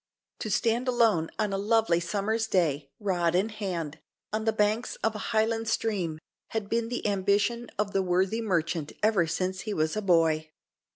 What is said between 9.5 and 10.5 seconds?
he was a boy.